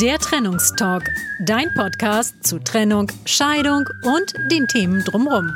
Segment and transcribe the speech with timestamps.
[0.00, 1.08] Der Trennungstalk,
[1.46, 5.50] dein Podcast zu Trennung, Scheidung und den Themen drumherum.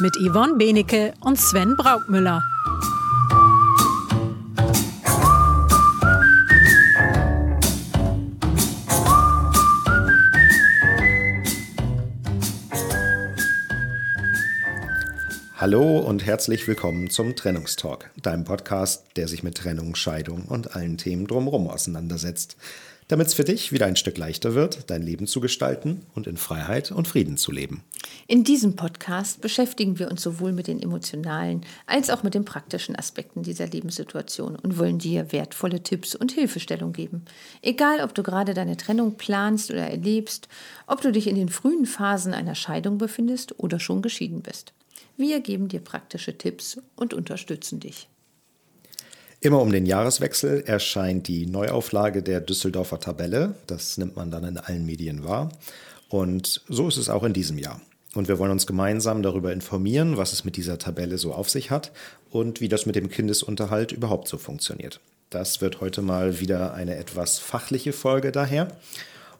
[0.00, 2.42] Mit Yvonne Benecke und Sven Braukmüller.
[15.56, 20.98] Hallo und herzlich willkommen zum Trennungstalk, deinem Podcast, der sich mit Trennung, Scheidung und allen
[20.98, 22.56] Themen drumherum auseinandersetzt,
[23.08, 26.36] damit es für dich wieder ein Stück leichter wird, dein Leben zu gestalten und in
[26.36, 27.82] Freiheit und Frieden zu leben.
[28.26, 32.96] In diesem Podcast beschäftigen wir uns sowohl mit den emotionalen als auch mit den praktischen
[32.96, 37.24] Aspekten dieser Lebenssituation und wollen dir wertvolle Tipps und Hilfestellung geben.
[37.62, 40.48] Egal, ob du gerade deine Trennung planst oder erlebst,
[40.86, 44.72] ob du dich in den frühen Phasen einer Scheidung befindest oder schon geschieden bist.
[45.16, 48.08] Wir geben dir praktische Tipps und unterstützen dich.
[49.44, 53.54] Immer um den Jahreswechsel erscheint die Neuauflage der Düsseldorfer Tabelle.
[53.66, 55.52] Das nimmt man dann in allen Medien wahr.
[56.08, 57.78] Und so ist es auch in diesem Jahr.
[58.14, 61.70] Und wir wollen uns gemeinsam darüber informieren, was es mit dieser Tabelle so auf sich
[61.70, 61.92] hat
[62.30, 65.00] und wie das mit dem Kindesunterhalt überhaupt so funktioniert.
[65.28, 68.68] Das wird heute mal wieder eine etwas fachliche Folge daher.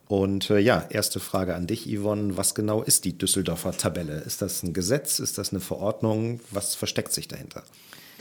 [0.06, 2.36] Und äh, ja, erste Frage an dich, Yvonne.
[2.36, 4.18] Was genau ist die Düsseldorfer Tabelle?
[4.18, 5.18] Ist das ein Gesetz?
[5.18, 6.40] Ist das eine Verordnung?
[6.50, 7.62] Was versteckt sich dahinter?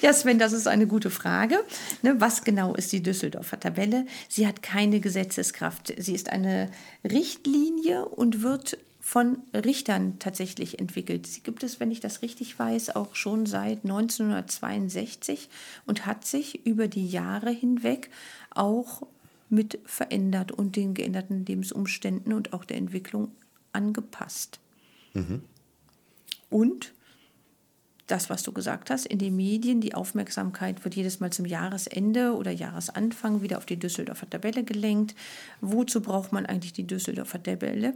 [0.04, 1.64] Ja, Sven, das ist eine gute Frage.
[2.02, 4.06] Ne, was genau ist die Düsseldorfer Tabelle?
[4.28, 5.94] Sie hat keine Gesetzeskraft.
[5.98, 6.70] Sie ist eine
[7.10, 11.26] Richtlinie und wird von Richtern tatsächlich entwickelt.
[11.26, 15.48] Sie gibt es, wenn ich das richtig weiß, auch schon seit 1962
[15.86, 18.10] und hat sich über die Jahre hinweg
[18.50, 19.08] auch
[19.48, 23.32] mit verändert und den geänderten Lebensumständen und auch der Entwicklung
[23.72, 24.60] angepasst.
[25.14, 25.44] Mhm.
[26.50, 26.92] Und
[28.14, 32.36] das, was du gesagt hast, in den Medien, die Aufmerksamkeit wird jedes Mal zum Jahresende
[32.36, 35.16] oder Jahresanfang wieder auf die Düsseldorfer Tabelle gelenkt.
[35.62, 37.96] Wozu braucht man eigentlich die Düsseldorfer Tabelle?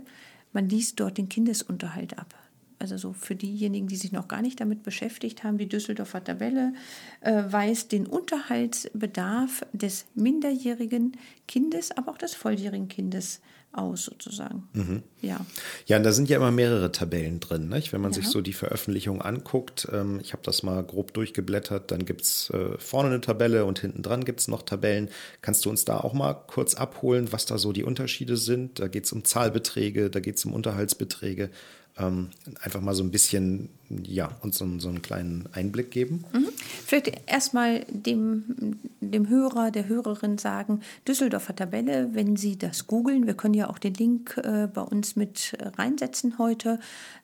[0.53, 2.33] Man liest dort den Kindesunterhalt ab
[2.79, 6.73] also so für diejenigen, die sich noch gar nicht damit beschäftigt haben, die Düsseldorfer Tabelle
[7.21, 11.17] äh, weist den Unterhaltsbedarf des minderjährigen
[11.47, 13.41] Kindes, aber auch des volljährigen Kindes
[13.71, 14.67] aus, sozusagen.
[14.73, 15.03] Mhm.
[15.21, 15.45] Ja.
[15.85, 17.69] Ja, und da sind ja immer mehrere Tabellen drin.
[17.69, 17.93] Nicht?
[17.93, 18.15] Wenn man ja.
[18.15, 22.49] sich so die Veröffentlichung anguckt, ähm, ich habe das mal grob durchgeblättert, dann gibt es
[22.49, 25.09] äh, vorne eine Tabelle und hinten dran gibt es noch Tabellen.
[25.41, 28.79] Kannst du uns da auch mal kurz abholen, was da so die Unterschiede sind?
[28.79, 31.51] Da geht es um Zahlbeträge, da geht es um Unterhaltsbeträge
[31.97, 32.29] ähm,
[32.61, 36.25] einfach mal so ein bisschen, ja, uns so, so einen kleinen Einblick geben.
[36.33, 36.49] Mhm.
[36.85, 43.33] Vielleicht erstmal dem, dem Hörer, der Hörerin sagen, Düsseldorfer Tabelle, wenn Sie das googeln, wir
[43.33, 46.79] können ja auch den Link äh, bei uns mit reinsetzen heute,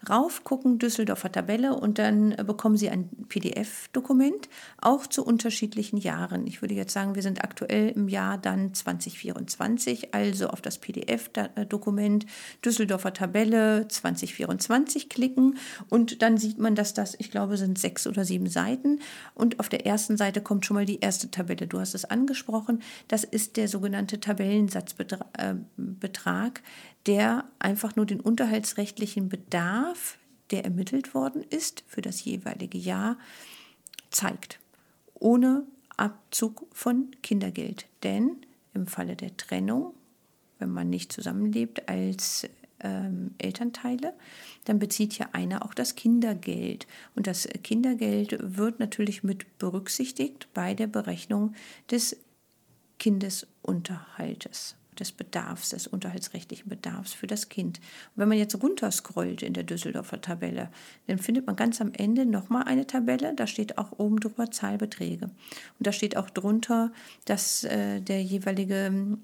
[0.10, 4.50] raufgucken, Düsseldorfer Tabelle und dann bekommen Sie ein PDF-Dokument,
[4.82, 6.48] auch zu unterschiedlichen Jahren.
[6.48, 12.26] Ich würde jetzt sagen, wir sind aktuell im Jahr dann 2024, also auf das PDF-Dokument
[12.64, 15.58] Düsseldorfer Tabelle 2024 20 klicken
[15.90, 19.00] und dann sieht man, dass das, ich glaube, sind sechs oder sieben Seiten
[19.36, 21.68] und auf der ersten Seite kommt schon mal die erste Tabelle.
[21.68, 26.62] Du hast es angesprochen, das ist der sogenannte Tabellensatzbetrag,
[27.06, 30.18] der einfach nur den unterhaltsrechtlichen Bedarf,
[30.52, 33.18] der ermittelt worden ist für das jeweilige Jahr,
[34.12, 34.60] zeigt.
[35.14, 35.66] Ohne
[35.98, 37.88] Abzug von Kindergeld.
[38.04, 38.38] Denn
[38.74, 39.94] im Falle der Trennung,
[40.60, 42.48] wenn man nicht zusammenlebt als
[42.84, 44.14] ähm, Elternteile,
[44.66, 46.88] dann bezieht ja einer auch das Kindergeld.
[47.16, 51.54] Und das Kindergeld wird natürlich mit berücksichtigt bei der Berechnung
[51.90, 52.18] des
[53.00, 57.80] Kindesunterhaltes des Bedarfs, des unterhaltsrechtlichen Bedarfs für das Kind.
[57.80, 60.70] Und wenn man jetzt runterscrollt in der Düsseldorfer Tabelle,
[61.08, 65.26] dann findet man ganz am Ende nochmal eine Tabelle, da steht auch oben drüber Zahlbeträge.
[65.26, 66.92] Und da steht auch drunter,
[67.26, 69.18] dass äh, der jeweilige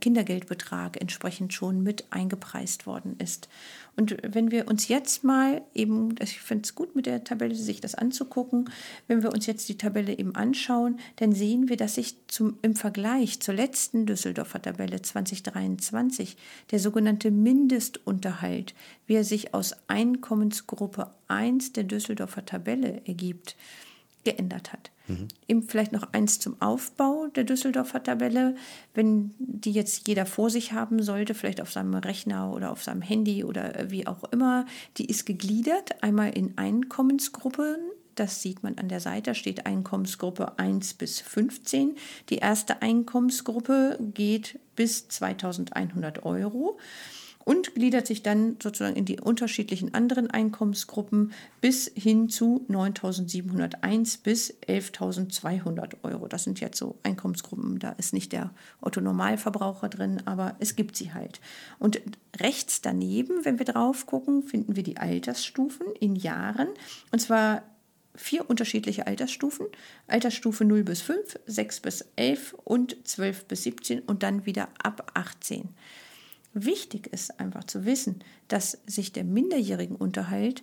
[0.00, 3.48] Kindergeldbetrag entsprechend schon mit eingepreist worden ist.
[3.96, 7.80] Und wenn wir uns jetzt mal eben, ich finde es gut mit der Tabelle, sich
[7.80, 8.70] das anzugucken,
[9.08, 12.76] wenn wir uns jetzt die Tabelle eben anschauen, dann sehen wir, dass sich zum, im
[12.76, 16.36] Vergleich zur letzten Düsseldorfer Tabelle 2023
[16.70, 18.74] der sogenannte Mindestunterhalt,
[19.06, 23.56] wie er sich aus Einkommensgruppe 1 der Düsseldorfer Tabelle ergibt,
[24.24, 24.90] geändert hat.
[25.08, 25.28] Mhm.
[25.48, 28.54] Eben vielleicht noch eins zum Aufbau der Düsseldorfer Tabelle.
[28.94, 33.02] Wenn die jetzt jeder vor sich haben sollte, vielleicht auf seinem Rechner oder auf seinem
[33.02, 34.66] Handy oder wie auch immer,
[34.98, 37.76] die ist gegliedert, einmal in Einkommensgruppen.
[38.14, 41.96] Das sieht man an der Seite, steht Einkommensgruppe 1 bis 15.
[42.30, 46.78] Die erste Einkommensgruppe geht bis 2100 Euro.
[47.48, 54.52] Und gliedert sich dann sozusagen in die unterschiedlichen anderen Einkommensgruppen bis hin zu 9.701 bis
[54.68, 56.28] 11.200 Euro.
[56.28, 58.50] Das sind jetzt so Einkommensgruppen, da ist nicht der
[58.82, 61.40] Otto-Normalverbraucher drin, aber es gibt sie halt.
[61.78, 62.02] Und
[62.38, 66.68] rechts daneben, wenn wir drauf gucken, finden wir die Altersstufen in Jahren.
[67.12, 67.62] Und zwar
[68.14, 69.64] vier unterschiedliche Altersstufen.
[70.06, 75.12] Altersstufe 0 bis 5, 6 bis 11 und 12 bis 17 und dann wieder ab
[75.14, 75.70] 18.
[76.54, 80.62] Wichtig ist einfach zu wissen, dass sich der minderjährigen Unterhalt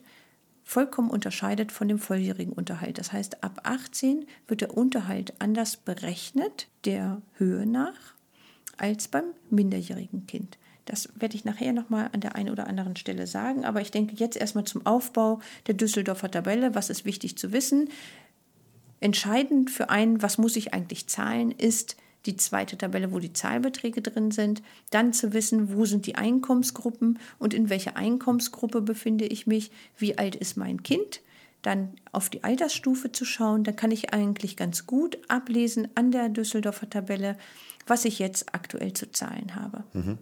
[0.63, 2.97] vollkommen unterscheidet von dem volljährigen Unterhalt.
[2.97, 8.15] Das heißt, ab 18 wird der Unterhalt anders berechnet, der Höhe nach,
[8.77, 10.57] als beim minderjährigen Kind.
[10.85, 13.65] Das werde ich nachher nochmal an der einen oder anderen Stelle sagen.
[13.65, 16.75] Aber ich denke jetzt erstmal zum Aufbau der Düsseldorfer Tabelle.
[16.75, 17.89] Was ist wichtig zu wissen?
[18.99, 24.01] Entscheidend für einen, was muss ich eigentlich zahlen, ist die zweite Tabelle, wo die Zahlbeträge
[24.01, 24.61] drin sind.
[24.89, 30.17] Dann zu wissen, wo sind die Einkommensgruppen und in welcher Einkommensgruppe befinde ich mich, wie
[30.17, 31.21] alt ist mein Kind.
[31.61, 36.29] Dann auf die Altersstufe zu schauen, da kann ich eigentlich ganz gut ablesen an der
[36.29, 37.37] Düsseldorfer Tabelle,
[37.87, 39.83] was ich jetzt aktuell zu zahlen habe.
[39.93, 40.17] Mhm.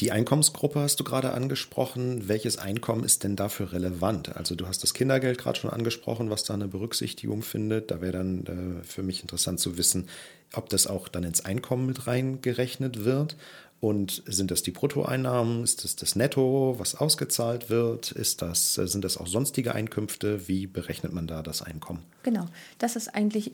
[0.00, 2.28] Die Einkommensgruppe hast du gerade angesprochen.
[2.28, 4.36] Welches Einkommen ist denn dafür relevant?
[4.36, 7.90] Also du hast das Kindergeld gerade schon angesprochen, was da eine Berücksichtigung findet.
[7.90, 10.08] Da wäre dann äh, für mich interessant zu wissen,
[10.52, 13.36] ob das auch dann ins Einkommen mit reingerechnet wird.
[13.80, 15.62] Und sind das die Bruttoeinnahmen?
[15.62, 18.10] Ist das das Netto, was ausgezahlt wird?
[18.12, 20.48] Ist das, äh, sind das auch sonstige Einkünfte?
[20.48, 22.04] Wie berechnet man da das Einkommen?
[22.22, 22.46] Genau,
[22.78, 23.52] das ist eigentlich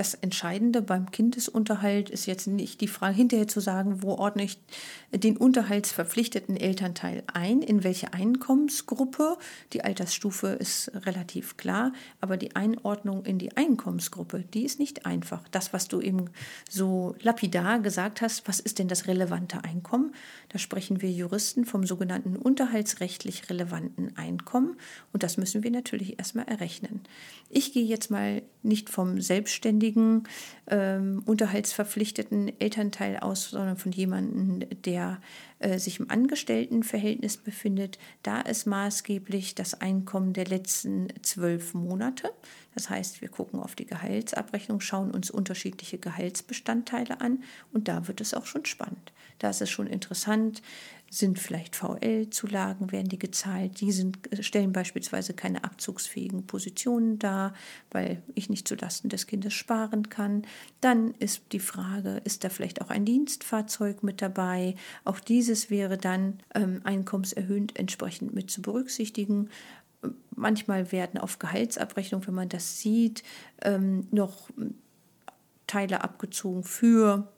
[0.00, 4.58] das Entscheidende beim Kindesunterhalt ist jetzt nicht die Frage hinterher zu sagen, wo ordne ich
[5.12, 9.36] den unterhaltsverpflichteten Elternteil ein, in welche Einkommensgruppe.
[9.74, 15.46] Die Altersstufe ist relativ klar, aber die Einordnung in die Einkommensgruppe, die ist nicht einfach.
[15.50, 16.30] Das, was du eben
[16.70, 20.14] so lapidar gesagt hast, was ist denn das relevante Einkommen?
[20.48, 24.78] Da sprechen wir Juristen vom sogenannten unterhaltsrechtlich relevanten Einkommen
[25.12, 27.02] und das müssen wir natürlich erstmal errechnen.
[27.50, 30.24] Ich gehe jetzt mal nicht vom selbstständigen ständigen
[30.68, 35.20] ähm, unterhaltsverpflichteten Elternteil aus, sondern von jemandem, der
[35.60, 37.98] äh, sich im Angestelltenverhältnis befindet.
[38.22, 42.32] Da ist maßgeblich das Einkommen der letzten zwölf Monate.
[42.74, 47.42] Das heißt, wir gucken auf die Gehaltsabrechnung, schauen uns unterschiedliche Gehaltsbestandteile an
[47.72, 49.12] und da wird es auch schon spannend.
[49.38, 50.62] Da ist es schon interessant,
[51.12, 53.80] sind vielleicht VL-Zulagen, werden die gezahlt.
[53.80, 57.52] Die sind, stellen beispielsweise keine abzugsfähigen Positionen dar,
[57.90, 60.42] weil ich nicht zulasten des Kindes sparen kann.
[60.80, 64.76] Dann ist die Frage, ist da vielleicht auch ein Dienstfahrzeug mit dabei?
[65.04, 65.18] Auch
[65.50, 69.50] dieses wäre dann ähm, einkommenserhöhend entsprechend mit zu berücksichtigen.
[70.36, 73.24] Manchmal werden auf Gehaltsabrechnung, wenn man das sieht,
[73.62, 74.48] ähm, noch
[75.66, 77.28] Teile abgezogen für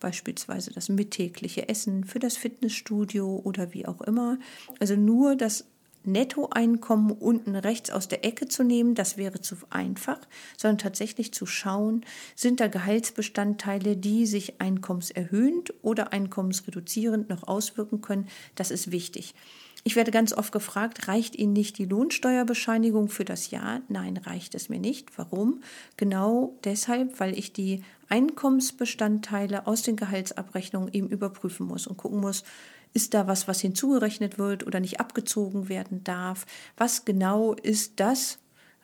[0.00, 4.38] beispielsweise das mittägliche Essen für das Fitnessstudio oder wie auch immer.
[4.78, 5.66] Also nur das
[6.04, 10.18] Nettoeinkommen unten rechts aus der Ecke zu nehmen, das wäre zu einfach,
[10.56, 12.04] sondern tatsächlich zu schauen,
[12.34, 18.28] sind da Gehaltsbestandteile, die sich einkommenserhöhend oder einkommensreduzierend noch auswirken können.
[18.54, 19.34] Das ist wichtig.
[19.82, 23.80] Ich werde ganz oft gefragt, reicht Ihnen nicht die Lohnsteuerbescheinigung für das Jahr?
[23.88, 25.16] Nein, reicht es mir nicht.
[25.16, 25.62] Warum?
[25.96, 32.44] Genau deshalb, weil ich die Einkommensbestandteile aus den Gehaltsabrechnungen eben überprüfen muss und gucken muss,
[32.92, 36.46] ist da was, was hinzugerechnet wird oder nicht abgezogen werden darf?
[36.76, 38.38] Was genau ist das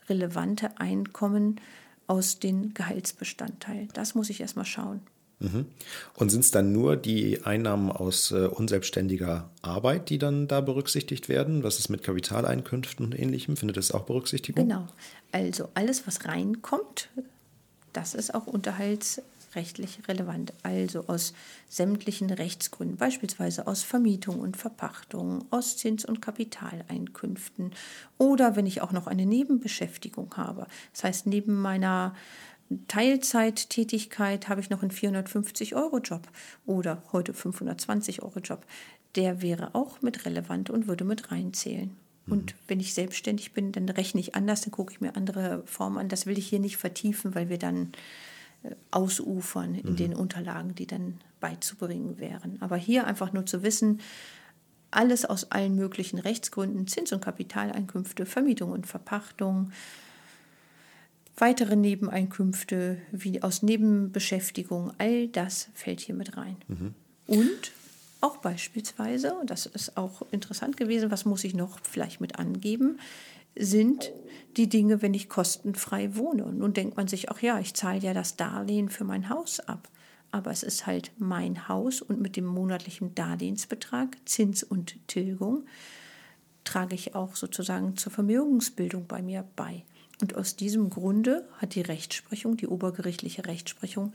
[0.09, 1.61] relevante Einkommen
[2.07, 3.89] aus den Gehaltsbestandteilen?
[3.95, 5.01] Das muss ich erstmal schauen.
[5.39, 5.67] Mhm.
[6.15, 11.29] Und sind es dann nur die Einnahmen aus äh, unselbstständiger Arbeit, die dann da berücksichtigt
[11.29, 11.63] werden?
[11.63, 13.57] Was ist mit Kapitaleinkünften und ähnlichem?
[13.57, 14.67] Findet das auch Berücksichtigung?
[14.67, 14.87] Genau.
[15.33, 17.11] Also alles, was reinkommt,
[17.93, 18.47] das ist auch
[19.47, 20.53] unterhaltsrechtlich relevant.
[20.63, 21.33] Also aus
[21.69, 27.73] sämtlichen Rechtsgründen, beispielsweise aus Vermietung und Verpachtung, aus Zins- und Kapitaleinkünften
[28.19, 30.67] oder wenn ich auch noch eine Nebenbeschäftigung habe.
[30.93, 32.15] Das heißt, neben meiner
[32.89, 36.29] Teilzeittätigkeit habe ich noch einen 450-Euro-Job
[36.67, 38.65] oder heute 520-Euro-Job.
[39.15, 41.97] Der wäre auch mit relevant und würde mit reinzählen.
[42.27, 42.33] Mhm.
[42.33, 45.99] Und wenn ich selbstständig bin, dann rechne ich anders, dann gucke ich mir andere Formen
[45.99, 46.09] an.
[46.09, 47.93] Das will ich hier nicht vertiefen, weil wir dann
[48.91, 49.97] ausufern in mhm.
[49.97, 52.57] den Unterlagen, die dann beizubringen wären.
[52.61, 54.01] Aber hier einfach nur zu wissen,
[54.91, 59.73] alles aus allen möglichen Rechtsgründen, Zins- und Kapitaleinkünfte, Vermietung und Verpachtung,
[61.37, 66.57] weitere Nebeneinkünfte wie aus Nebenbeschäftigung, all das fällt hier mit rein.
[66.69, 66.95] Mhm.
[67.27, 67.73] Und
[68.21, 72.99] auch beispielsweise, und das ist auch interessant gewesen, was muss ich noch vielleicht mit angeben,
[73.59, 74.13] sind
[74.57, 76.45] die Dinge, wenn ich kostenfrei wohne.
[76.45, 79.61] Und nun denkt man sich, ach ja, ich zahle ja das Darlehen für mein Haus
[79.61, 79.89] ab.
[80.33, 85.65] aber es ist halt mein Haus und mit dem monatlichen Darlehensbetrag, Zins und Tilgung,
[86.65, 89.85] trage ich auch sozusagen zur Vermögensbildung bei mir bei.
[90.21, 94.13] Und aus diesem Grunde hat die Rechtsprechung, die obergerichtliche Rechtsprechung,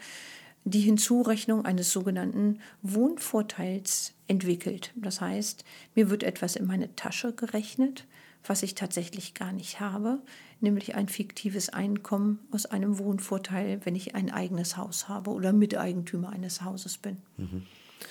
[0.63, 4.91] die Hinzurechnung eines sogenannten Wohnvorteils entwickelt.
[4.95, 5.63] Das heißt,
[5.95, 8.05] mir wird etwas in meine Tasche gerechnet,
[8.45, 10.19] was ich tatsächlich gar nicht habe,
[10.59, 16.29] nämlich ein fiktives Einkommen aus einem Wohnvorteil, wenn ich ein eigenes Haus habe oder Miteigentümer
[16.29, 17.17] eines Hauses bin.
[17.37, 17.63] Mhm.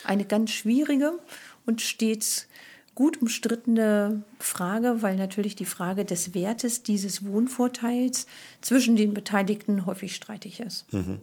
[0.04, 1.18] Eine ganz schwierige
[1.66, 2.46] und stets
[2.94, 8.26] gut umstrittene Frage, weil natürlich die Frage des Wertes dieses Wohnvorteils
[8.60, 10.92] zwischen den Beteiligten häufig streitig ist.
[10.92, 11.20] Mhm.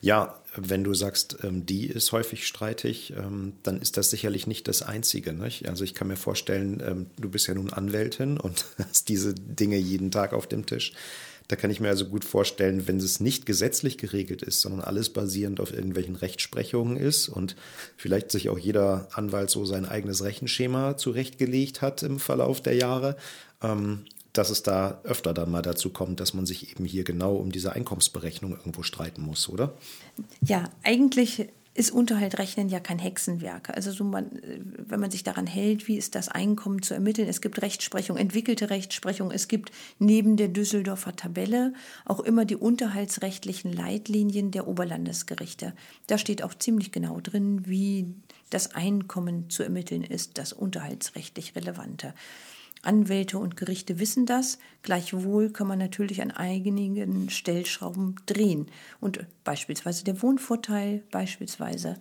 [0.00, 4.68] Ja, wenn du sagst, ähm, die ist häufig streitig, ähm, dann ist das sicherlich nicht
[4.68, 5.32] das Einzige.
[5.32, 5.68] Nicht?
[5.68, 9.76] Also ich kann mir vorstellen, ähm, du bist ja nun Anwältin und hast diese Dinge
[9.76, 10.92] jeden Tag auf dem Tisch.
[11.48, 15.10] Da kann ich mir also gut vorstellen, wenn es nicht gesetzlich geregelt ist, sondern alles
[15.10, 17.54] basierend auf irgendwelchen Rechtsprechungen ist und
[17.96, 23.16] vielleicht sich auch jeder Anwalt so sein eigenes Rechenschema zurechtgelegt hat im Verlauf der Jahre,
[24.38, 27.52] dass es da öfter dann mal dazu kommt, dass man sich eben hier genau um
[27.52, 29.74] diese Einkommensberechnung irgendwo streiten muss, oder?
[30.40, 33.68] Ja, eigentlich ist Unterhaltrechnen ja kein Hexenwerk.
[33.70, 34.30] Also so man,
[34.78, 37.28] wenn man sich daran hält, wie ist das Einkommen zu ermitteln.
[37.28, 39.30] Es gibt Rechtsprechung, entwickelte Rechtsprechung.
[39.30, 41.74] Es gibt neben der Düsseldorfer Tabelle
[42.06, 45.74] auch immer die unterhaltsrechtlichen Leitlinien der Oberlandesgerichte.
[46.06, 48.14] Da steht auch ziemlich genau drin, wie
[48.48, 52.14] das Einkommen zu ermitteln ist, das unterhaltsrechtlich relevante.
[52.86, 54.58] Anwälte und Gerichte wissen das.
[54.82, 58.66] Gleichwohl kann man natürlich an einigen Stellschrauben drehen.
[59.00, 61.96] Und beispielsweise der Wohnvorteil, beispielsweise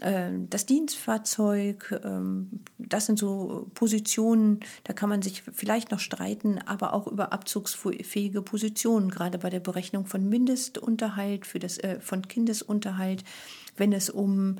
[0.00, 6.58] äh, das Dienstfahrzeug, ähm, das sind so Positionen, da kann man sich vielleicht noch streiten,
[6.58, 12.26] aber auch über abzugsfähige Positionen, gerade bei der Berechnung von Mindestunterhalt, für das, äh, von
[12.26, 13.24] Kindesunterhalt,
[13.76, 14.56] wenn es um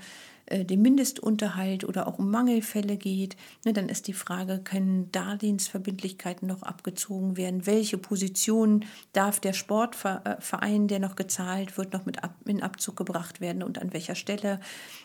[0.49, 6.62] den Mindestunterhalt oder auch um Mangelfälle geht, ne, dann ist die Frage, können Darlehensverbindlichkeiten noch
[6.62, 7.66] abgezogen werden?
[7.66, 13.62] Welche Position darf der Sportverein, der noch gezahlt wird, noch mit in Abzug gebracht werden
[13.62, 14.61] und an welcher Stelle?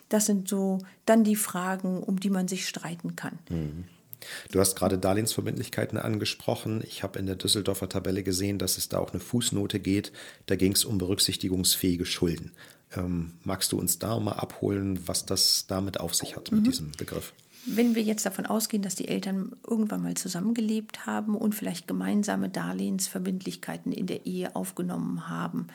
[0.10, 3.39] Das sind so dann die Fragen, um die man sich streiten kann.
[3.50, 3.86] Mhm.
[4.51, 6.84] Du hast gerade Darlehensverbindlichkeiten angesprochen.
[6.88, 10.12] Ich habe in der Düsseldorfer Tabelle gesehen, dass es da auch eine Fußnote geht.
[10.48, 12.51] Da ging es um berücksichtigungsfähige Schulden.
[12.96, 16.66] Ähm, magst du uns da mal abholen, was das damit auf sich hat, mit mhm.
[16.66, 17.34] diesem Begriff?
[17.68, 22.50] Wenn wir jetzt davon ausgehen, dass die Eltern irgendwann mal zusammengelebt haben und vielleicht gemeinsame
[22.50, 25.68] Darlehensverbindlichkeiten in der Ehe aufgenommen haben,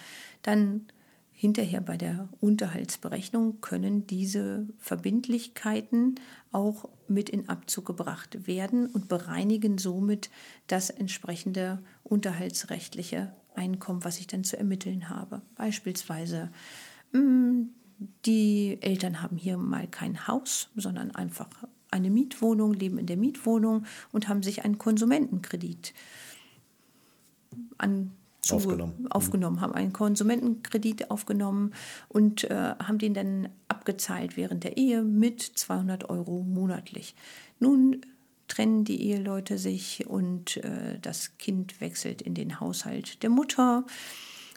[0.42, 0.86] dann
[1.32, 6.16] hinterher bei der Unterhaltsberechnung können diese Verbindlichkeiten
[6.52, 10.28] auch mit in Abzug gebracht werden und bereinigen somit
[10.66, 15.40] das entsprechende unterhaltsrechtliche Einkommen, was ich dann zu ermitteln habe.
[15.56, 16.50] Beispielsweise
[18.24, 21.48] die Eltern haben hier mal kein Haus, sondern einfach
[21.90, 25.92] eine Mietwohnung, leben in der Mietwohnung und haben sich einen Konsumentenkredit
[27.78, 28.12] an,
[28.48, 28.94] aufgenommen.
[28.98, 29.12] Mhm.
[29.12, 31.72] aufgenommen, haben einen Konsumentenkredit aufgenommen
[32.08, 37.14] und äh, haben den dann abgezahlt während der Ehe mit 200 Euro monatlich.
[37.58, 38.02] Nun
[38.48, 43.84] trennen die Eheleute sich und äh, das Kind wechselt in den Haushalt der Mutter.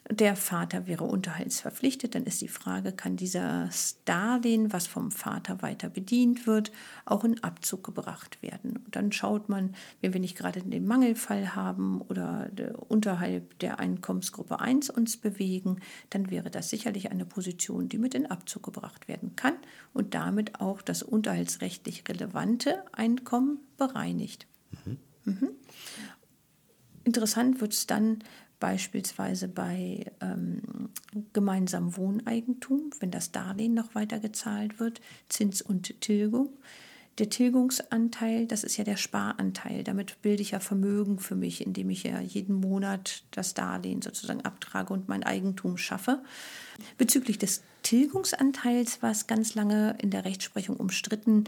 [0.10, 2.14] Der Vater wäre unterhaltsverpflichtet.
[2.14, 3.70] Dann ist die Frage, kann dieser
[4.04, 6.74] Darlehen, was vom Vater weiter bedient wird,
[7.06, 8.78] auch in Abzug gebracht werden?
[8.78, 12.50] Und dann schaut man, wenn wir nicht gerade den Mangelfall haben oder
[12.90, 15.78] unterhalb der Einkommensgruppe 1 uns bewegen,
[16.10, 19.56] dann wäre das sicherlich eine Position, die mit in Abzug gebracht werden kann
[19.94, 24.48] und damit auch das unterhaltsrechtlich relevante Einkommen bereinigt.
[24.84, 24.98] Mhm.
[25.24, 25.50] Mhm.
[27.06, 28.20] Interessant wird es dann,
[28.64, 30.62] beispielsweise bei ähm,
[31.34, 36.48] gemeinsamem Wohneigentum, wenn das Darlehen noch weiter gezahlt wird, Zins und Tilgung.
[37.18, 39.84] Der Tilgungsanteil, das ist ja der Sparanteil.
[39.84, 44.46] Damit bilde ich ja Vermögen für mich, indem ich ja jeden Monat das Darlehen sozusagen
[44.46, 46.24] abtrage und mein Eigentum schaffe.
[46.98, 51.44] Bezüglich des Tilgungsanteils war es ganz lange in der Rechtsprechung umstritten,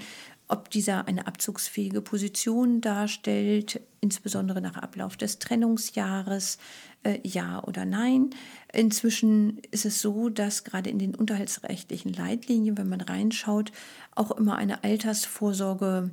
[0.48, 6.60] ob dieser eine abzugsfähige Position darstellt, insbesondere nach Ablauf des Trennungsjahres,
[7.04, 8.30] äh, ja oder nein.
[8.72, 13.72] Inzwischen ist es so, dass gerade in den unterhaltsrechtlichen Leitlinien, wenn man reinschaut,
[14.14, 16.12] auch immer eine Altersvorsorge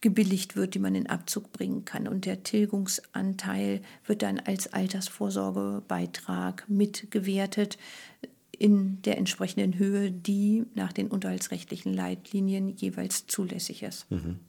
[0.00, 2.06] gebilligt wird, die man in Abzug bringen kann.
[2.06, 7.78] Und der Tilgungsanteil wird dann als Altersvorsorgebeitrag mitgewertet
[8.58, 14.10] in der entsprechenden Höhe, die nach den unterhaltsrechtlichen Leitlinien jeweils zulässig ist.
[14.10, 14.40] Mhm.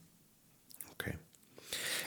[0.94, 1.16] Okay.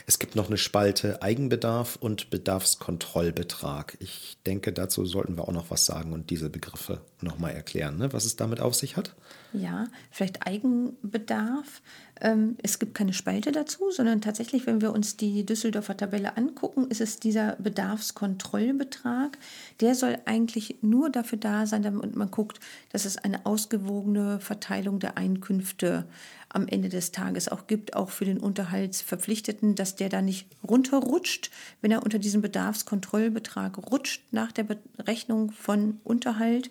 [0.05, 3.97] Es gibt noch eine Spalte Eigenbedarf und Bedarfskontrollbetrag.
[3.99, 8.11] Ich denke, dazu sollten wir auch noch was sagen und diese Begriffe nochmal erklären, ne?
[8.11, 9.15] was es damit auf sich hat?
[9.53, 11.81] Ja, vielleicht Eigenbedarf.
[12.23, 16.87] Ähm, es gibt keine Spalte dazu, sondern tatsächlich, wenn wir uns die Düsseldorfer Tabelle angucken,
[16.87, 19.37] ist es dieser Bedarfskontrollbetrag.
[19.81, 22.61] Der soll eigentlich nur dafür da sein, damit man guckt,
[22.93, 26.05] dass es eine ausgewogene Verteilung der Einkünfte
[26.47, 31.51] am Ende des Tages auch gibt, auch für den Unterhaltsverpflichteten, dass der da nicht runterrutscht,
[31.81, 36.69] wenn er unter diesem Bedarfskontrollbetrag rutscht nach der Berechnung von Unterhalt,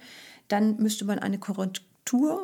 [0.48, 1.91] dann müsste man eine Korrektur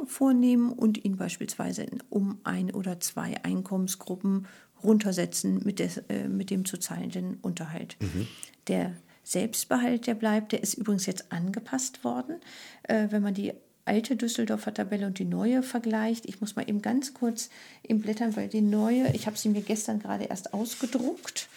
[0.06, 4.46] vornehmen und ihn beispielsweise um ein oder zwei Einkommensgruppen
[4.82, 7.96] runtersetzen mit, des, äh, mit dem zu zahlenden Unterhalt.
[8.00, 8.26] Mhm.
[8.68, 8.92] Der
[9.24, 12.36] Selbstbehalt, der bleibt, der ist übrigens jetzt angepasst worden.
[12.84, 13.52] Äh, wenn man die
[13.88, 16.26] alte Düsseldorfer Tabelle und die neue vergleicht.
[16.26, 17.48] Ich muss mal eben ganz kurz
[17.82, 21.48] im Blättern, weil die neue, ich habe sie mir gestern gerade erst ausgedruckt.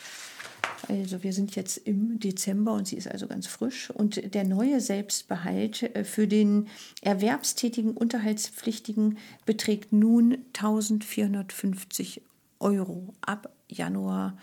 [0.88, 3.90] Also wir sind jetzt im Dezember und sie ist also ganz frisch.
[3.90, 6.68] Und der neue Selbstbehalt äh, für den
[7.02, 12.22] erwerbstätigen Unterhaltspflichtigen beträgt nun 1450
[12.60, 14.38] Euro ab Januar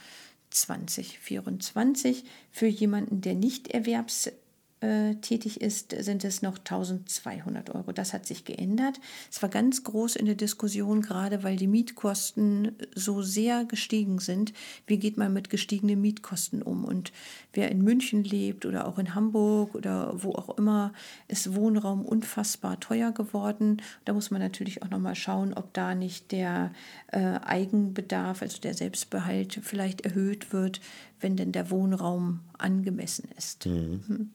[0.51, 2.25] 2024.
[2.51, 4.48] Für jemanden, der nicht erwerbstätig
[4.81, 7.93] äh, tätig ist, sind es noch 1200 Euro.
[7.93, 9.01] Das hat sich geändert.
[9.31, 14.53] Es war ganz groß in der Diskussion, gerade weil die Mietkosten so sehr gestiegen sind.
[14.87, 16.85] Wie geht man mit gestiegenen Mietkosten um?
[16.85, 17.13] Und
[17.53, 20.93] wer in München lebt oder auch in Hamburg oder wo auch immer,
[21.27, 23.83] ist Wohnraum unfassbar teuer geworden.
[24.05, 26.73] Da muss man natürlich auch nochmal schauen, ob da nicht der
[27.09, 30.81] äh, Eigenbedarf, also der Selbstbehalt vielleicht erhöht wird,
[31.21, 33.67] wenn denn der Wohnraum angemessen ist.
[33.67, 34.05] Mhm.
[34.07, 34.31] Hm.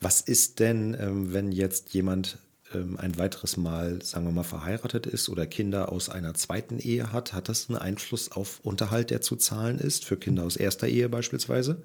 [0.00, 2.38] Was ist denn, ähm, wenn jetzt jemand
[2.74, 7.12] ähm, ein weiteres Mal, sagen wir mal, verheiratet ist oder Kinder aus einer zweiten Ehe
[7.12, 7.32] hat?
[7.32, 11.08] Hat das einen Einfluss auf Unterhalt, der zu zahlen ist, für Kinder aus erster Ehe
[11.08, 11.82] beispielsweise?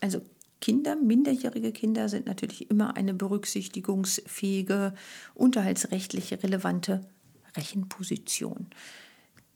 [0.00, 0.22] Also
[0.60, 4.94] Kinder, minderjährige Kinder sind natürlich immer eine berücksichtigungsfähige,
[5.34, 7.00] unterhaltsrechtlich relevante
[7.56, 8.68] Rechenposition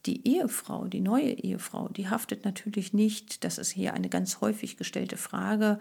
[0.07, 4.77] die Ehefrau, die neue Ehefrau, die haftet natürlich nicht, das ist hier eine ganz häufig
[4.77, 5.79] gestellte Frage,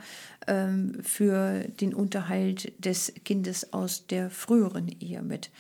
[0.48, 5.52] ähm, für den Unterhalt des Kindes aus der früheren Ehe mit.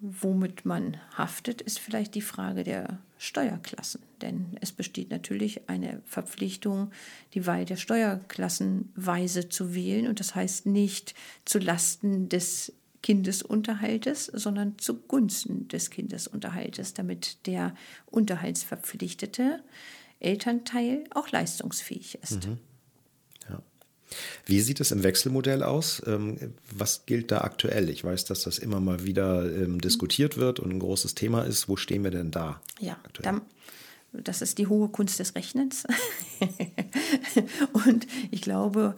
[0.00, 4.00] Womit man haftet, ist vielleicht die Frage der Steuerklassen.
[4.22, 6.92] Denn es besteht natürlich eine Verpflichtung,
[7.34, 10.06] die Wahl der Steuerklassenweise zu wählen.
[10.06, 11.14] Und das heißt nicht
[11.44, 12.72] zu Lasten des
[13.08, 19.62] Kindesunterhaltes, sondern zugunsten des Kindesunterhaltes, damit der unterhaltsverpflichtete
[20.20, 22.46] Elternteil auch leistungsfähig ist.
[22.46, 22.58] Mhm.
[23.48, 23.62] Ja.
[24.44, 26.02] Wie sieht es im Wechselmodell aus?
[26.06, 27.88] Ähm, was gilt da aktuell?
[27.88, 31.66] Ich weiß, dass das immer mal wieder ähm, diskutiert wird und ein großes Thema ist.
[31.66, 32.60] Wo stehen wir denn da?
[32.78, 33.36] Ja, aktuell?
[33.36, 33.40] da
[34.12, 35.84] das ist die hohe Kunst des Rechnens.
[37.86, 38.96] und ich glaube,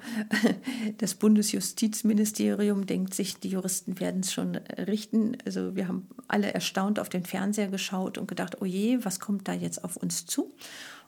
[0.99, 5.37] das Bundesjustizministerium denkt sich, die Juristen werden es schon richten.
[5.45, 9.49] Also wir haben alle erstaunt auf den Fernseher geschaut und gedacht, oh je, was kommt
[9.49, 10.55] da jetzt auf uns zu?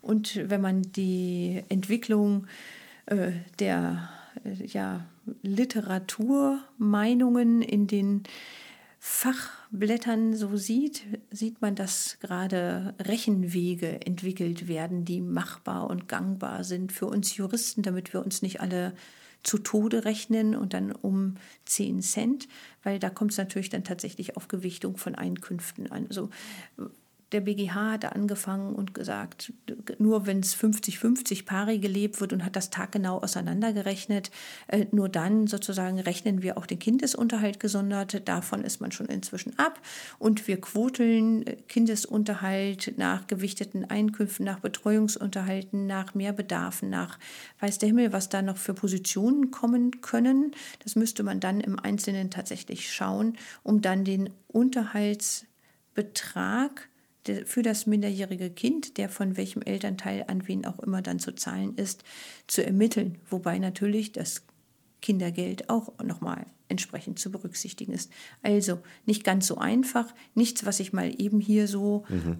[0.00, 2.48] Und wenn man die Entwicklung
[3.06, 4.08] äh, der
[4.44, 5.06] äh, ja,
[5.42, 8.24] Literaturmeinungen in den
[9.04, 16.92] Fachblättern so sieht, sieht man, dass gerade Rechenwege entwickelt werden, die machbar und gangbar sind
[16.92, 18.94] für uns Juristen, damit wir uns nicht alle
[19.42, 21.34] zu Tode rechnen und dann um
[21.64, 22.46] 10 Cent,
[22.84, 26.06] weil da kommt es natürlich dann tatsächlich auf Gewichtung von Einkünften an.
[26.06, 26.30] Also
[27.32, 29.52] der BGH hat angefangen und gesagt,
[29.98, 34.30] nur wenn es 50-50 pari gelebt wird und hat das taggenau auseinandergerechnet,
[34.68, 38.28] äh, nur dann sozusagen rechnen wir auch den Kindesunterhalt gesondert.
[38.28, 39.80] Davon ist man schon inzwischen ab.
[40.18, 47.18] Und wir quoteln äh, Kindesunterhalt nach gewichteten Einkünften, nach Betreuungsunterhalten, nach Mehrbedarfen, nach
[47.60, 50.52] weiß der Himmel, was da noch für Positionen kommen können.
[50.84, 56.88] Das müsste man dann im Einzelnen tatsächlich schauen, um dann den Unterhaltsbetrag
[57.44, 61.74] für das minderjährige Kind, der von welchem Elternteil an wen auch immer dann zu zahlen
[61.76, 62.04] ist,
[62.46, 63.18] zu ermitteln.
[63.28, 64.42] Wobei natürlich das
[65.02, 68.10] Kindergeld auch nochmal entsprechend zu berücksichtigen ist.
[68.42, 72.38] Also nicht ganz so einfach, nichts, was ich mal eben hier so mhm.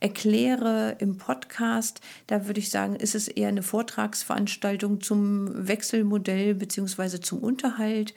[0.00, 2.00] erkläre im Podcast.
[2.26, 7.20] Da würde ich sagen, ist es eher eine Vortragsveranstaltung zum Wechselmodell bzw.
[7.20, 8.14] zum Unterhalt,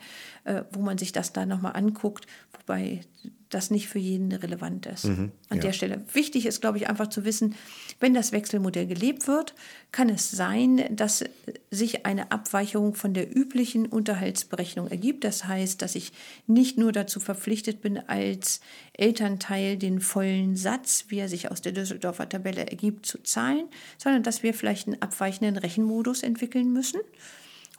[0.48, 2.26] äh, wo man sich das da nochmal anguckt.
[2.58, 3.02] Wobei
[3.50, 5.04] das nicht für jeden relevant ist.
[5.04, 5.64] Mhm, An ja.
[5.64, 6.02] der Stelle.
[6.12, 7.54] Wichtig ist, glaube ich, einfach zu wissen,
[8.00, 9.54] wenn das Wechselmodell gelebt wird,
[9.92, 11.24] kann es sein, dass
[11.70, 15.24] sich eine Abweichung von der üblichen Unterhaltsberechnung ergibt.
[15.24, 16.12] Das heißt, dass ich
[16.46, 18.60] nicht nur dazu verpflichtet bin, als
[18.92, 24.22] Elternteil den vollen Satz, wie er sich aus der Düsseldorfer Tabelle ergibt, zu zahlen, sondern
[24.22, 27.00] dass wir vielleicht einen abweichenden Rechenmodus entwickeln müssen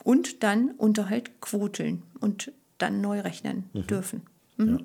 [0.03, 2.03] und dann Unterhalt quoteln.
[2.19, 3.87] Und dann neu rechnen Mhm.
[3.87, 4.21] dürfen.
[4.57, 4.77] Ja.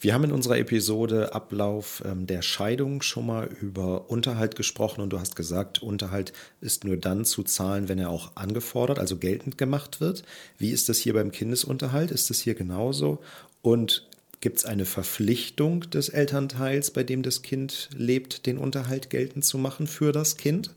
[0.00, 5.10] Wir haben in unserer Episode Ablauf ähm, der Scheidung schon mal über Unterhalt gesprochen und
[5.10, 9.58] du hast gesagt, Unterhalt ist nur dann zu zahlen, wenn er auch angefordert, also geltend
[9.58, 10.22] gemacht wird.
[10.58, 12.10] Wie ist das hier beim Kindesunterhalt?
[12.10, 13.18] Ist das hier genauso?
[13.62, 14.08] Und
[14.40, 19.58] gibt es eine Verpflichtung des Elternteils, bei dem das Kind lebt, den Unterhalt geltend zu
[19.58, 20.74] machen für das Kind?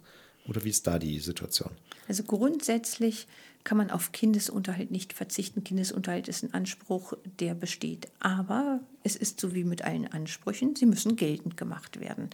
[0.48, 1.72] Oder wie ist da die Situation?
[2.08, 3.28] Also grundsätzlich
[3.64, 5.64] kann man auf Kindesunterhalt nicht verzichten.
[5.64, 8.10] Kindesunterhalt ist ein Anspruch, der besteht.
[8.20, 12.30] Aber es ist so wie mit allen Ansprüchen, sie müssen geltend gemacht werden.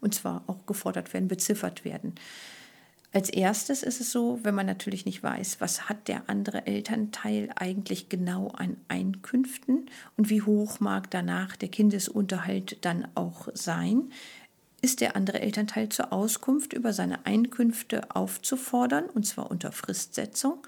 [0.00, 2.14] Und zwar auch gefordert werden, beziffert werden.
[3.14, 7.48] Als erstes ist es so, wenn man natürlich nicht weiß, was hat der andere Elternteil
[7.54, 14.10] eigentlich genau an Einkünften und wie hoch mag danach der Kindesunterhalt dann auch sein,
[14.84, 20.58] ist der andere Elternteil zur Auskunft über seine Einkünfte aufzufordern, und zwar unter Fristsetzung,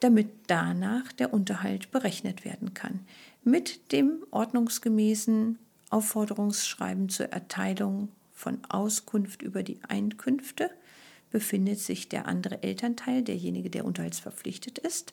[0.00, 3.00] damit danach der Unterhalt berechnet werden kann.
[3.44, 5.58] Mit dem ordnungsgemäßen
[5.90, 10.70] Aufforderungsschreiben zur Erteilung von Auskunft über die Einkünfte
[11.30, 15.12] befindet sich der andere Elternteil, derjenige, der unterhaltsverpflichtet ist,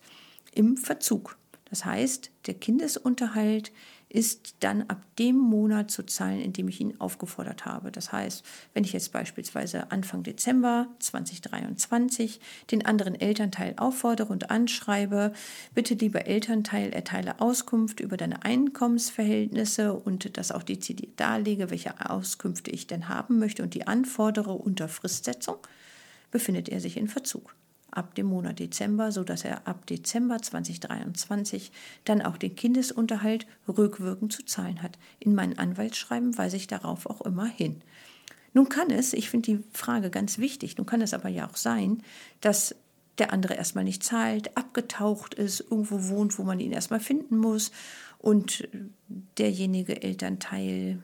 [0.54, 1.38] im Verzug.
[1.70, 3.72] Das heißt, der Kindesunterhalt
[4.16, 7.92] ist dann ab dem Monat zu zahlen, in dem ich ihn aufgefordert habe.
[7.92, 12.40] Das heißt, wenn ich jetzt beispielsweise Anfang Dezember 2023
[12.72, 15.34] den anderen Elternteil auffordere und anschreibe,
[15.74, 22.72] bitte lieber Elternteil, erteile Auskunft über deine Einkommensverhältnisse und das auch dezidiert darlege, welche Auskünfte
[22.72, 25.58] ich denn haben möchte und die anfordere unter Fristsetzung,
[26.32, 27.56] befindet er sich in Verzug
[27.96, 31.72] ab dem Monat Dezember, sodass er ab Dezember 2023
[32.04, 34.98] dann auch den Kindesunterhalt rückwirkend zu zahlen hat.
[35.20, 37.82] In meinen Anwaltsschreiben weise ich darauf auch immer hin.
[38.54, 41.58] Nun kann es, ich finde die Frage ganz wichtig, nun kann es aber ja auch
[41.58, 42.02] sein,
[42.42, 42.76] dass
[43.18, 47.72] der andere erstmal nicht zahlt, abgetaucht ist, irgendwo wohnt, wo man ihn erstmal finden muss
[48.18, 48.68] und
[49.38, 51.04] derjenige Elternteil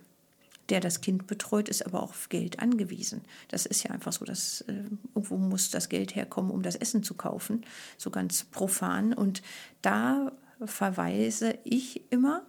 [0.72, 3.22] der das Kind betreut, ist aber auch auf Geld angewiesen.
[3.50, 7.04] Das ist ja einfach so, dass äh, irgendwo muss das Geld herkommen, um das Essen
[7.04, 7.66] zu kaufen,
[7.98, 9.14] so ganz profan.
[9.14, 9.42] Und
[9.82, 10.32] da
[10.66, 12.44] verweise ich immer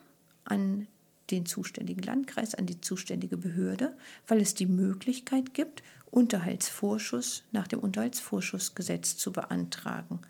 [0.44, 0.86] an
[1.30, 3.96] den zuständigen Landkreis, an die zuständige Behörde,
[4.28, 10.20] weil es die Möglichkeit gibt, Unterhaltsvorschuss nach dem Unterhaltsvorschussgesetz zu beantragen.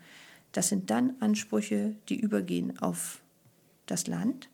[0.51, 3.21] Das sind dann Ansprüche, die übergehen auf
[3.85, 4.49] das Land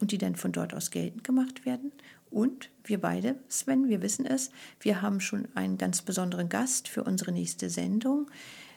[0.00, 1.92] und die dann von dort aus geltend gemacht werden.
[2.30, 7.04] Und wir beide, Sven, wir wissen es, wir haben schon einen ganz besonderen Gast für
[7.04, 8.28] unsere nächste Sendung,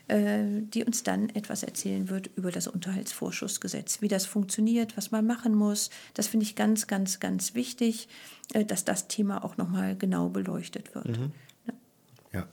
[0.08, 5.26] äh, die uns dann etwas erzählen wird über das Unterhaltsvorschussgesetz, wie das funktioniert, was man
[5.26, 5.90] machen muss.
[6.14, 8.08] Das finde ich ganz, ganz, ganz wichtig,
[8.54, 11.18] äh, dass das Thema auch nochmal genau beleuchtet wird.
[11.18, 11.32] Mhm.
[12.32, 12.48] Ja.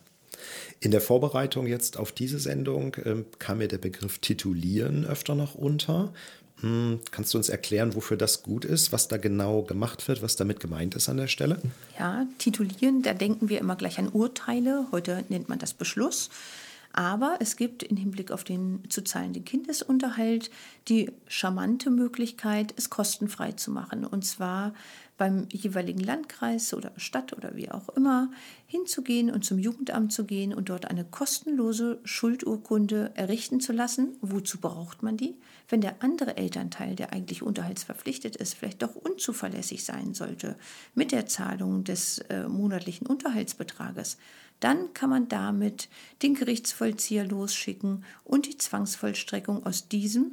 [0.81, 5.55] In der Vorbereitung jetzt auf diese Sendung ähm, kam mir der Begriff Titulieren öfter noch
[5.55, 6.13] unter.
[6.61, 10.37] Hm, kannst du uns erklären, wofür das gut ist, was da genau gemacht wird, was
[10.37, 11.61] damit gemeint ist an der Stelle?
[11.99, 14.87] Ja, titulieren, da denken wir immer gleich an Urteile.
[14.91, 16.31] Heute nennt man das Beschluss.
[16.97, 20.51] Aber es gibt im Hinblick auf den zu zahlenden Kindesunterhalt
[20.89, 24.07] die charmante Möglichkeit, es kostenfrei zu machen.
[24.07, 24.73] Und zwar
[25.19, 28.31] beim jeweiligen Landkreis oder Stadt oder wie auch immer
[28.67, 34.17] hinzugehen und zum Jugendamt zu gehen und dort eine kostenlose Schuldurkunde errichten zu lassen.
[34.23, 35.37] Wozu braucht man die?
[35.69, 40.57] Wenn der andere Elternteil, der eigentlich unterhaltsverpflichtet ist, vielleicht doch unzuverlässig sein sollte
[40.95, 44.17] mit der Zahlung des äh, monatlichen Unterhaltsbetrages,
[44.61, 45.89] dann kann man damit
[46.23, 50.33] den Gerichtsvollzieher losschicken und die Zwangsvollstreckung aus diesem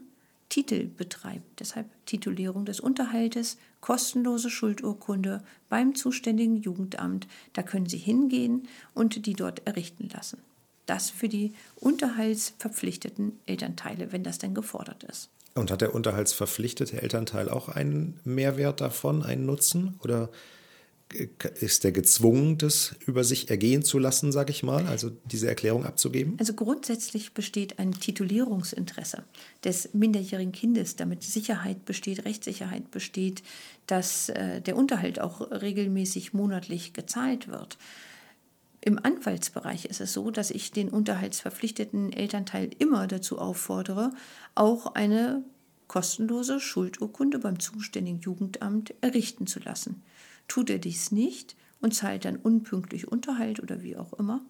[0.50, 1.44] Titel betreiben.
[1.58, 7.28] Deshalb Titulierung des Unterhaltes, kostenlose Schuldurkunde beim zuständigen Jugendamt.
[7.54, 10.38] Da können Sie hingehen und die dort errichten lassen.
[10.86, 15.30] Das für die unterhaltsverpflichteten Elternteile, wenn das denn gefordert ist.
[15.56, 20.00] Und hat der unterhaltsverpflichtete Elternteil auch einen Mehrwert davon, einen Nutzen?
[20.04, 20.30] Oder
[21.14, 25.86] ist der gezwungen, das über sich ergehen zu lassen, sage ich mal, also diese Erklärung
[25.86, 26.36] abzugeben?
[26.40, 29.24] Also grundsätzlich besteht ein Titulierungsinteresse
[29.64, 33.44] des minderjährigen Kindes, damit Sicherheit besteht, Rechtssicherheit besteht,
[33.88, 37.78] dass äh, der Unterhalt auch regelmäßig monatlich gezahlt wird.
[38.82, 44.12] Im Anwaltsbereich ist es so, dass ich den unterhaltsverpflichteten Elternteil immer dazu auffordere,
[44.56, 45.44] auch eine
[45.88, 50.02] kostenlose Schuldurkunde beim zuständigen Jugendamt errichten zu lassen.
[50.48, 54.42] Tut er dies nicht und zahlt dann unpünktlich Unterhalt oder wie auch immer,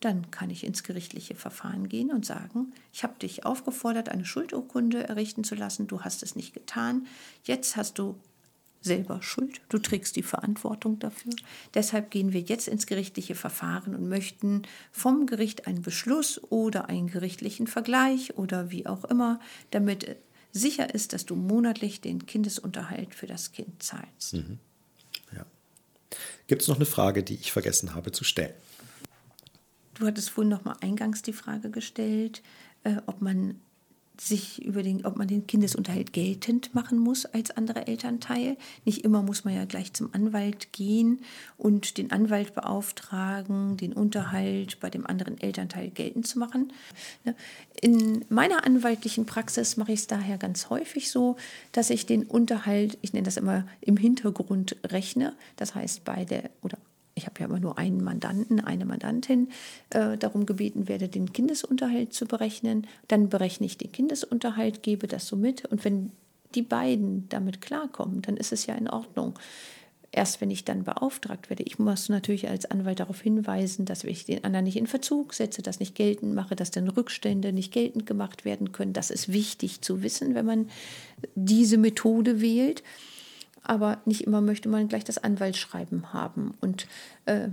[0.00, 5.08] dann kann ich ins gerichtliche Verfahren gehen und sagen, ich habe dich aufgefordert, eine Schuldurkunde
[5.08, 7.06] errichten zu lassen, du hast es nicht getan,
[7.42, 8.16] jetzt hast du
[8.80, 11.32] selber Schuld, du trägst die Verantwortung dafür.
[11.74, 17.08] Deshalb gehen wir jetzt ins gerichtliche Verfahren und möchten vom Gericht einen Beschluss oder einen
[17.08, 19.40] gerichtlichen Vergleich oder wie auch immer,
[19.72, 20.16] damit
[20.52, 24.34] sicher ist, dass du monatlich den Kindesunterhalt für das Kind zahlst.
[24.34, 24.58] Mhm.
[26.48, 28.54] Gibt es noch eine Frage, die ich vergessen habe zu stellen?
[29.94, 32.42] Du hattest vorhin noch mal eingangs die Frage gestellt,
[32.84, 33.60] äh, ob man
[34.20, 38.56] sich über den, ob man den Kindesunterhalt geltend machen muss als anderer Elternteil.
[38.84, 41.20] Nicht immer muss man ja gleich zum Anwalt gehen
[41.56, 46.72] und den Anwalt beauftragen, den Unterhalt bei dem anderen Elternteil geltend zu machen.
[47.24, 47.34] Ne?
[47.80, 51.36] In meiner anwaltlichen Praxis mache ich es daher ganz häufig so,
[51.72, 55.34] dass ich den Unterhalt, ich nenne das immer im Hintergrund rechne.
[55.56, 56.78] Das heißt, beide oder
[57.18, 59.48] ich habe ja immer nur einen Mandanten, eine Mandantin,
[59.90, 62.86] äh, darum gebeten werde, den Kindesunterhalt zu berechnen.
[63.08, 65.66] Dann berechne ich den Kindesunterhalt, gebe das so mit.
[65.66, 66.12] Und wenn
[66.54, 69.38] die beiden damit klarkommen, dann ist es ja in Ordnung.
[70.10, 74.24] Erst wenn ich dann beauftragt werde, ich muss natürlich als Anwalt darauf hinweisen, dass ich
[74.24, 78.06] den anderen nicht in Verzug setze, das nicht geltend mache, dass dann Rückstände nicht geltend
[78.06, 78.94] gemacht werden können.
[78.94, 80.70] Das ist wichtig zu wissen, wenn man
[81.34, 82.82] diese Methode wählt
[83.62, 86.54] aber nicht immer möchte man gleich das Anwaltsschreiben haben.
[86.60, 86.86] Und
[87.26, 87.48] äh,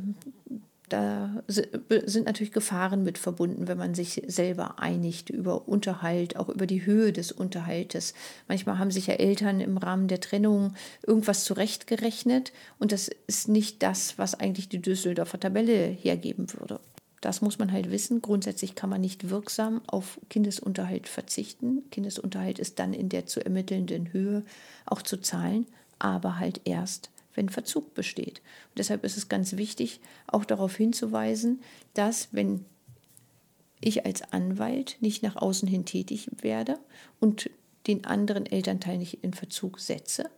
[0.89, 6.67] da sind natürlich Gefahren mit verbunden, wenn man sich selber einigt über Unterhalt, auch über
[6.67, 8.13] die Höhe des Unterhaltes.
[8.47, 13.81] Manchmal haben sich ja Eltern im Rahmen der Trennung irgendwas zurechtgerechnet und das ist nicht
[13.81, 16.79] das, was eigentlich die Düsseldorfer Tabelle hergeben würde.
[17.21, 18.21] Das muss man halt wissen.
[18.21, 21.81] Grundsätzlich kann man nicht wirksam auf Kindesunterhalt verzichten.
[21.89, 24.43] Kindesunterhalt ist dann in der zu ermittelnden Höhe
[24.85, 25.65] auch zu zahlen
[25.99, 28.39] aber halt erst, wenn Verzug besteht.
[28.69, 31.62] Und deshalb ist es ganz wichtig, auch darauf hinzuweisen,
[31.93, 32.65] dass wenn
[33.81, 36.79] ich als Anwalt nicht nach außen hin tätig werde
[37.19, 37.49] und
[37.88, 40.29] den anderen Elternteil nicht in Verzug setze,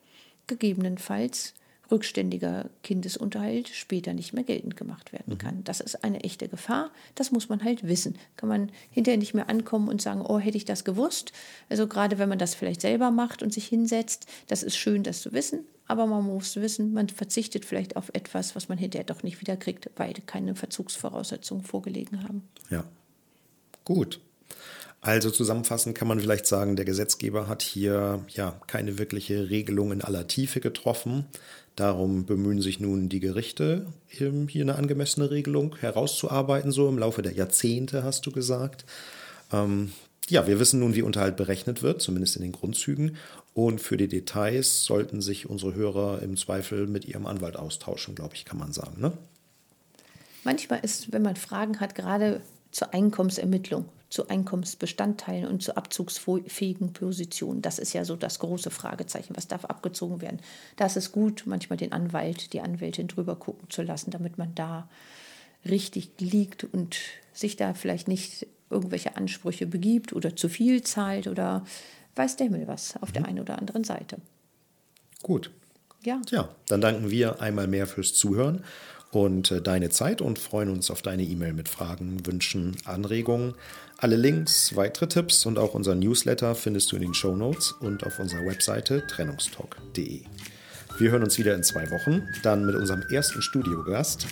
[0.48, 1.54] gegebenenfalls
[1.92, 5.38] rückständiger Kindesunterhalt später nicht mehr geltend gemacht werden mhm.
[5.38, 5.64] kann.
[5.64, 6.92] Das ist eine echte Gefahr.
[7.16, 8.18] Das muss man halt wissen.
[8.36, 11.32] Kann man hinterher nicht mehr ankommen und sagen, oh, hätte ich das gewusst.
[11.70, 15.22] Also gerade wenn man das vielleicht selber macht und sich hinsetzt, das ist schön, das
[15.22, 15.66] zu wissen.
[15.88, 19.90] Aber man muss wissen, man verzichtet vielleicht auf etwas, was man hinterher doch nicht wiederkriegt,
[19.96, 22.44] weil keine Verzugsvoraussetzungen vorgelegen haben.
[22.70, 22.84] Ja,
[23.86, 24.20] gut.
[25.08, 30.02] Also zusammenfassend kann man vielleicht sagen, der Gesetzgeber hat hier ja keine wirkliche Regelung in
[30.02, 31.24] aller Tiefe getroffen.
[31.78, 37.32] Darum bemühen sich nun die Gerichte, hier eine angemessene Regelung herauszuarbeiten, so im Laufe der
[37.32, 38.84] Jahrzehnte, hast du gesagt.
[39.54, 39.94] Ähm,
[40.28, 43.16] ja, wir wissen nun, wie Unterhalt berechnet wird, zumindest in den Grundzügen.
[43.54, 48.36] Und für die Details sollten sich unsere Hörer im Zweifel mit ihrem Anwalt austauschen, glaube
[48.36, 49.00] ich, kann man sagen.
[49.00, 49.14] Ne?
[50.44, 52.42] Manchmal ist, wenn man Fragen hat, gerade
[52.78, 57.64] zur Einkommensermittlung, zu Einkommensbestandteilen und zu abzugsfähigen Positionen.
[57.64, 59.36] Das ist ja so das große Fragezeichen.
[59.36, 60.40] Was darf abgezogen werden?
[60.76, 64.54] Da ist es gut, manchmal den Anwalt, die Anwältin drüber gucken zu lassen, damit man
[64.54, 64.88] da
[65.66, 66.98] richtig liegt und
[67.34, 71.66] sich da vielleicht nicht irgendwelche Ansprüche begibt oder zu viel zahlt oder
[72.16, 73.14] weiß der Himmel was auf mhm.
[73.14, 74.18] der einen oder anderen Seite.
[75.24, 75.50] Gut.
[76.04, 76.22] Ja.
[76.30, 78.64] Ja, dann danken wir einmal mehr fürs Zuhören
[79.12, 83.54] und äh, deine Zeit und freuen uns auf deine E-Mail mit Fragen, Wünschen, Anregungen.
[83.98, 88.06] Alle Links, weitere Tipps und auch unser Newsletter findest du in den Show Notes und
[88.06, 90.22] auf unserer Webseite trennungstalk.de.
[91.00, 94.28] Wir hören uns wieder in zwei Wochen, dann mit unserem ersten Studiogast.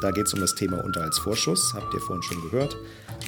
[0.00, 2.76] Da geht es um das Thema Unterhaltsvorschuss, habt ihr vorhin schon gehört.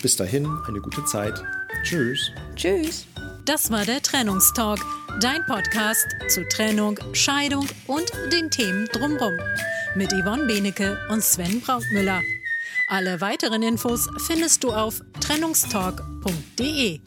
[0.03, 1.43] Bis dahin, eine gute Zeit.
[1.83, 2.31] Tschüss.
[2.55, 3.07] Tschüss.
[3.45, 4.81] Das war der Trennungstalk,
[5.21, 9.39] dein Podcast zu Trennung, Scheidung und den Themen drumherum.
[9.97, 12.21] Mit Yvonne Benecke und Sven Brautmüller.
[12.89, 16.99] Alle weiteren Infos findest du auf trennungstalk.de.